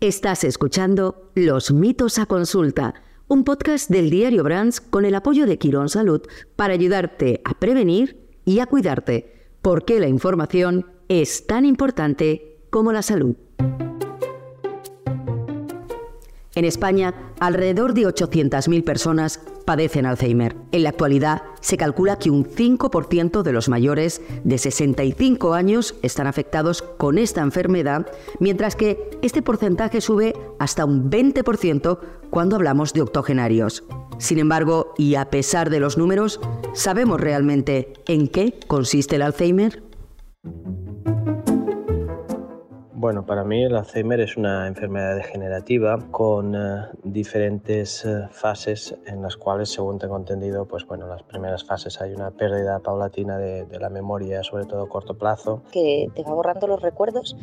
[0.00, 2.94] Estás escuchando Los mitos a consulta,
[3.26, 6.22] un podcast del diario Brands con el apoyo de Quirón Salud
[6.54, 13.02] para ayudarte a prevenir y a cuidarte, porque la información es tan importante como la
[13.02, 13.34] salud.
[16.54, 20.56] En España, alrededor de 800.000 personas padecen Alzheimer.
[20.72, 26.26] En la actualidad, se calcula que un 5% de los mayores de 65 años están
[26.26, 28.06] afectados con esta enfermedad,
[28.40, 31.98] mientras que este porcentaje sube hasta un 20%
[32.30, 33.84] cuando hablamos de octogenarios.
[34.16, 36.40] Sin embargo, y a pesar de los números,
[36.72, 39.82] ¿sabemos realmente en qué consiste el Alzheimer?
[43.00, 49.22] Bueno, para mí el Alzheimer es una enfermedad degenerativa con eh, diferentes eh, fases en
[49.22, 53.38] las cuales, según tengo entendido, pues bueno, en las primeras fases hay una pérdida paulatina
[53.38, 55.62] de, de la memoria, sobre todo a corto plazo.
[55.70, 57.36] Que te va borrando los recuerdos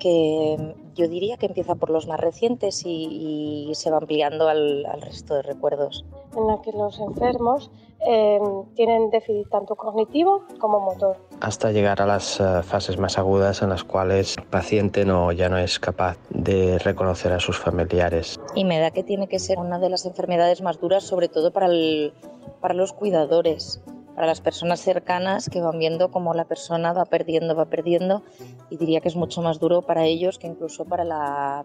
[0.00, 4.86] que yo diría que empieza por los más recientes y, y se va ampliando al,
[4.86, 6.04] al, resto de recuerdos.
[6.36, 7.70] En la que los enfermos
[8.06, 8.40] eh,
[8.74, 11.16] tienen déficit tanto cognitivo como motor.
[11.40, 15.48] Hasta llegar a las uh, fases más agudas en las cuales el paciente no, ya
[15.48, 18.40] no es capaz de reconocer a sus familiares.
[18.54, 21.52] Y me da que tiene que ser una de las enfermedades más duras, sobre todo
[21.52, 22.12] para, el,
[22.60, 23.80] para los cuidadores
[24.14, 28.22] para las personas cercanas que van viendo cómo la persona va perdiendo, va perdiendo
[28.70, 31.64] y diría que es mucho más duro para ellos que incluso para la,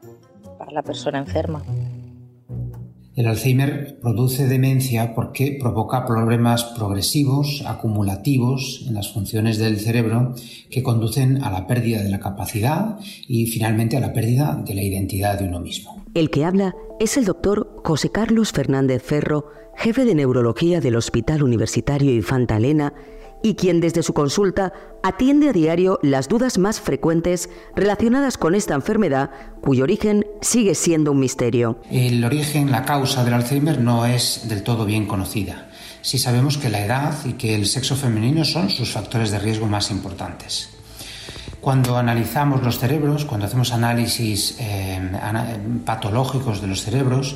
[0.57, 1.63] para la persona enferma.
[3.17, 10.35] El Alzheimer produce demencia porque provoca problemas progresivos, acumulativos en las funciones del cerebro
[10.69, 14.83] que conducen a la pérdida de la capacidad y finalmente a la pérdida de la
[14.83, 16.05] identidad de uno mismo.
[16.13, 21.41] El que habla es el doctor José Carlos Fernández Ferro, jefe de neurología del Hospital
[21.41, 22.93] Universitario Infanta Elena
[23.43, 28.73] y quien desde su consulta atiende a diario las dudas más frecuentes relacionadas con esta
[28.73, 31.79] enfermedad, cuyo origen sigue siendo un misterio.
[31.89, 35.69] El origen, la causa del Alzheimer no es del todo bien conocida.
[36.01, 39.67] Sí sabemos que la edad y que el sexo femenino son sus factores de riesgo
[39.67, 40.69] más importantes.
[41.59, 45.01] Cuando analizamos los cerebros, cuando hacemos análisis eh,
[45.83, 47.35] patológicos de los cerebros,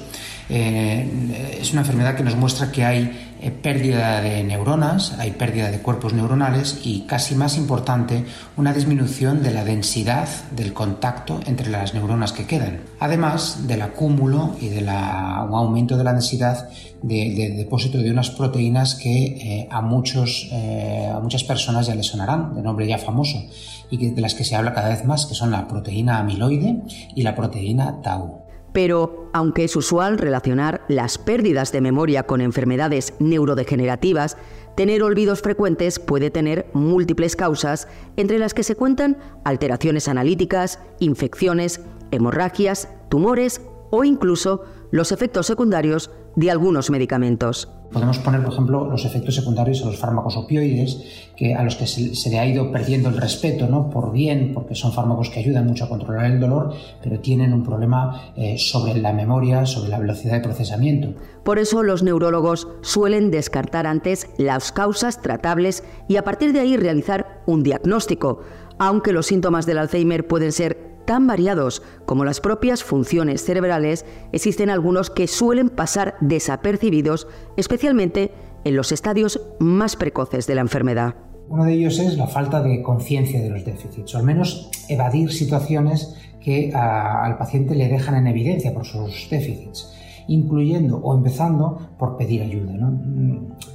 [0.54, 5.72] eh, es una enfermedad que nos muestra que hay eh, pérdida de neuronas, hay pérdida
[5.72, 8.26] de cuerpos neuronales y, casi más importante,
[8.58, 14.58] una disminución de la densidad del contacto entre las neuronas que quedan, además del acúmulo
[14.60, 16.70] y de la, un aumento de la densidad
[17.02, 22.08] de, de depósito de unas proteínas que eh, a, muchos, a muchas personas ya les
[22.08, 23.42] sonarán, de nombre ya famoso,
[23.90, 26.82] y de las que se habla cada vez más, que son la proteína amiloide
[27.16, 28.41] y la proteína tau.
[28.74, 34.38] Pero, aunque es usual relacionar las pérdidas de memoria con enfermedades neurodegenerativas,
[34.76, 41.82] tener olvidos frecuentes puede tener múltiples causas, entre las que se cuentan alteraciones analíticas, infecciones,
[42.12, 47.70] hemorragias, tumores o incluso los efectos secundarios de algunos medicamentos.
[47.92, 51.88] Podemos poner, por ejemplo, los efectos secundarios a los fármacos opioides, que a los que
[51.88, 53.90] se, se, le ha ido perdiendo el respeto, ¿no?
[53.90, 57.64] Por bien, porque son fármacos que ayudan mucho a controlar el dolor, pero tienen un
[57.64, 61.14] problema eh, sobre la memoria, sobre la velocidad de procesamiento.
[61.44, 66.78] Por eso los neurólogos suelen descartar antes las causas tratables y a partir de ahí
[66.78, 68.40] realizar un diagnóstico,
[68.78, 74.70] aunque los síntomas del Alzheimer pueden ser tan variados como las propias funciones cerebrales, existen
[74.70, 78.32] algunos que suelen pasar desapercibidos, especialmente
[78.64, 81.16] en los estadios más precoces de la enfermedad.
[81.50, 85.32] Uno de ellos es la falta de conciencia de los déficits, o al menos evadir
[85.32, 89.94] situaciones que al paciente le dejan en evidencia por sus déficits
[90.28, 92.74] incluyendo o empezando por pedir ayuda.
[92.74, 92.92] ¿no?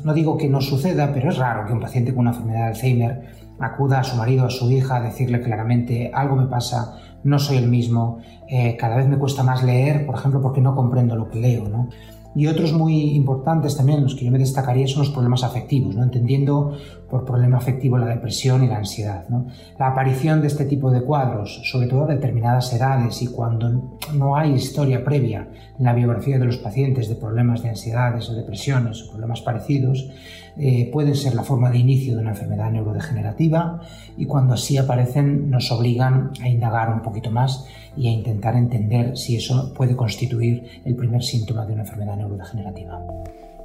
[0.05, 2.67] no digo que no suceda, pero es raro que un paciente con una enfermedad de
[2.69, 3.23] Alzheimer
[3.59, 7.57] acuda a su marido, a su hija, a decirle claramente algo me pasa, no soy
[7.57, 11.29] el mismo, eh, cada vez me cuesta más leer, por ejemplo, porque no comprendo lo
[11.29, 11.69] que leo.
[11.69, 11.89] ¿no?
[12.35, 16.03] Y otros muy importantes también, los que yo me destacaría, son los problemas afectivos, ¿no?
[16.03, 16.73] entendiendo
[17.09, 19.29] por problema afectivo la depresión y la ansiedad.
[19.29, 19.47] ¿no?
[19.79, 24.37] La aparición de este tipo de cuadros, sobre todo a determinadas edades y cuando no
[24.37, 25.49] hay historia previa
[25.79, 30.11] en la biografía de los pacientes de problemas de ansiedades o depresiones o problemas parecidos,
[30.59, 33.81] eh, pueden ser la forma de inicio de una enfermedad neurodegenerativa
[34.17, 39.17] y cuando así aparecen nos obligan a indagar un poquito más y a intentar entender
[39.17, 43.01] si eso puede constituir el primer síntoma de una enfermedad neurodegenerativa.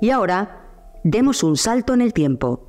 [0.02, 0.62] Y ahora,
[1.04, 2.68] demos un salto en el tiempo.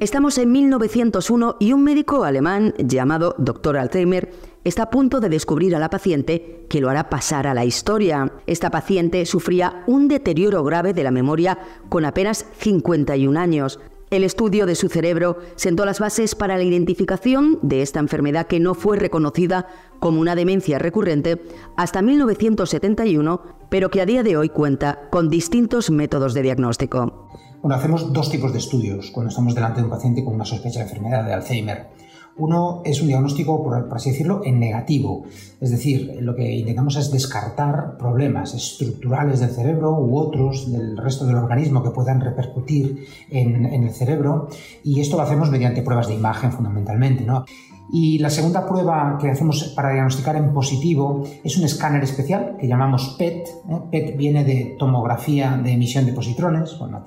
[0.00, 3.76] Estamos en 1901 y un médico alemán llamado Dr.
[3.78, 4.30] Alzheimer
[4.62, 8.32] está a punto de descubrir a la paciente que lo hará pasar a la historia.
[8.46, 11.58] Esta paciente sufría un deterioro grave de la memoria
[11.88, 13.80] con apenas 51 años
[14.10, 18.60] El estudio de su cerebro sentó las bases para la identificación de esta enfermedad que
[18.60, 19.66] no fue reconocida
[19.98, 21.42] como una demencia recurrente
[21.76, 27.28] hasta 1971, pero que a día de hoy cuenta con distintos métodos de diagnóstico.
[27.60, 30.78] Bueno, hacemos dos tipos de estudios cuando estamos delante de un paciente con una sospecha
[30.78, 31.88] de enfermedad de Alzheimer.
[32.36, 35.24] Uno es un diagnóstico, por, así decirlo, en negativo.
[35.60, 41.26] Es decir, lo que intentamos es descartar problemas estructurales del cerebro u otros del resto
[41.26, 44.48] del organismo que puedan repercutir en, en el cerebro.
[44.84, 47.24] Y esto lo hacemos mediante pruebas de imagen fundamentalmente.
[47.24, 47.44] ¿no?
[47.90, 52.68] Y la segunda prueba que hacemos para diagnosticar en positivo es un escáner especial que
[52.68, 53.48] llamamos PET.
[53.48, 53.80] ¿eh?
[53.90, 57.04] PET viene de tomografía de emisión de positrones, una,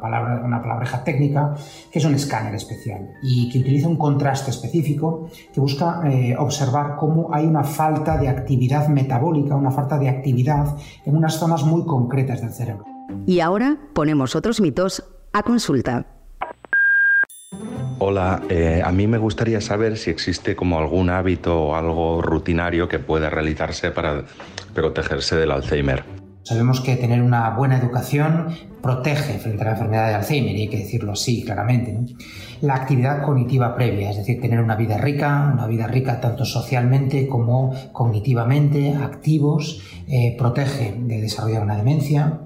[0.00, 1.54] palabra, una palabreja técnica,
[1.90, 6.96] que es un escáner especial y que utiliza un contraste específico que busca eh, observar
[6.96, 11.84] cómo hay una falta de actividad metabólica, una falta de actividad en unas zonas muy
[11.84, 12.84] concretas del cerebro.
[13.26, 16.13] Y ahora ponemos otros mitos a consulta.
[17.98, 22.88] Hola, eh, a mí me gustaría saber si existe como algún hábito o algo rutinario
[22.88, 24.24] que pueda realizarse para
[24.74, 26.04] protegerse del Alzheimer.
[26.42, 28.48] Sabemos que tener una buena educación
[28.82, 31.98] protege frente a la enfermedad de Alzheimer, y hay que decirlo así claramente.
[32.60, 37.26] La actividad cognitiva previa, es decir, tener una vida rica, una vida rica tanto socialmente
[37.28, 42.40] como cognitivamente, activos, eh, protege de desarrollar una demencia.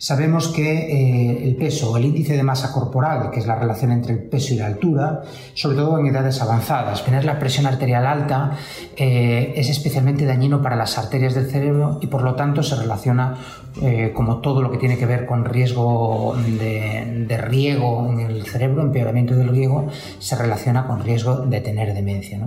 [0.00, 4.14] Sabemos que eh, el peso el índice de masa corporal, que es la relación entre
[4.14, 5.20] el peso y la altura,
[5.52, 8.52] sobre todo en edades avanzadas, tener la presión arterial alta
[8.96, 13.36] eh, es especialmente dañino para las arterias del cerebro y por lo tanto se relaciona
[13.82, 18.82] eh, como todo lo que tiene que ver con riesgo de, riego en el cerebro,
[18.82, 19.88] empeoramiento del riego,
[20.18, 22.40] se relaciona con riesgo de tener demencia.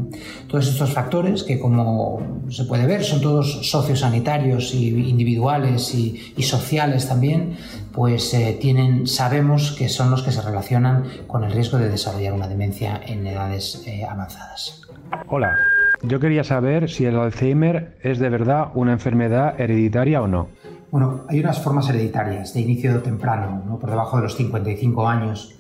[0.48, 6.44] Todos estos factores que como se puede ver son todos sociosanitarios y individuales y, y
[6.44, 7.56] sociales también,
[7.94, 12.34] pues eh, tienen, sabemos que son los que se relacionan con el riesgo de desarrollar
[12.34, 14.82] una demencia en edades eh, avanzadas.
[15.28, 15.56] Hola,
[16.02, 20.48] yo quería saber si el Alzheimer es de verdad una enfermedad hereditaria o no.
[20.94, 23.80] Bueno, hay unas formas hereditarias de inicio temprano, ¿no?
[23.80, 25.56] por debajo de los 55 años,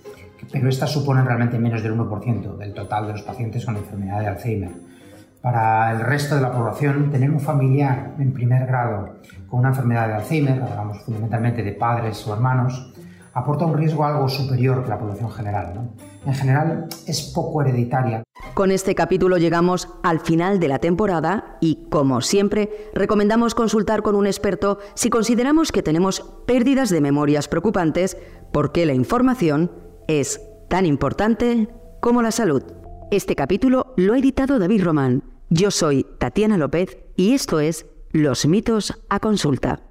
[0.51, 4.27] pero estas suponen realmente menos del 1% del total de los pacientes con enfermedad de
[4.27, 4.69] Alzheimer.
[5.41, 9.15] Para el resto de la población, tener un familiar en primer grado
[9.47, 12.93] con una enfermedad de Alzheimer, hablamos fundamentalmente de padres o hermanos,
[13.33, 15.89] aporta un riesgo algo superior que la población general.
[16.25, 18.23] En general es poco hereditaria.
[18.53, 24.15] Con este capítulo llegamos al final de la temporada y, como siempre, recomendamos consultar con
[24.15, 28.17] un experto si consideramos que tenemos pérdidas de memorias preocupantes
[28.51, 29.71] porque la información
[30.07, 31.69] es tan importante
[31.99, 32.63] como la salud.
[33.11, 35.23] Este capítulo lo ha editado David Román.
[35.49, 39.83] Yo soy Tatiana López y esto es Los mitos a consulta.